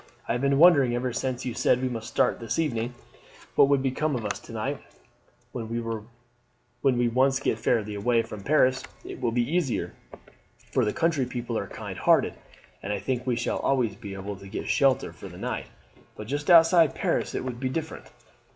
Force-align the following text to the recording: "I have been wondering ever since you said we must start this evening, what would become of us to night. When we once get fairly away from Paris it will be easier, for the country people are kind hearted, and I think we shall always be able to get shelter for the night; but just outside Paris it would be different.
"I 0.27 0.31
have 0.31 0.41
been 0.41 0.57
wondering 0.57 0.95
ever 0.95 1.13
since 1.13 1.45
you 1.45 1.53
said 1.53 1.79
we 1.79 1.87
must 1.87 2.07
start 2.07 2.39
this 2.39 2.57
evening, 2.57 2.95
what 3.53 3.67
would 3.67 3.83
become 3.83 4.15
of 4.15 4.25
us 4.25 4.39
to 4.39 4.51
night. 4.51 4.79
When 5.51 5.69
we 6.81 7.07
once 7.07 7.39
get 7.39 7.59
fairly 7.59 7.93
away 7.93 8.23
from 8.23 8.41
Paris 8.41 8.81
it 9.05 9.21
will 9.21 9.31
be 9.31 9.47
easier, 9.47 9.93
for 10.71 10.83
the 10.85 10.91
country 10.91 11.27
people 11.27 11.55
are 11.55 11.67
kind 11.67 11.99
hearted, 11.99 12.33
and 12.81 12.91
I 12.91 12.97
think 12.99 13.27
we 13.27 13.35
shall 13.35 13.59
always 13.59 13.93
be 13.95 14.15
able 14.15 14.37
to 14.37 14.47
get 14.47 14.67
shelter 14.67 15.13
for 15.13 15.27
the 15.29 15.37
night; 15.37 15.67
but 16.15 16.25
just 16.25 16.49
outside 16.49 16.95
Paris 16.95 17.35
it 17.35 17.43
would 17.43 17.59
be 17.59 17.69
different. 17.69 18.05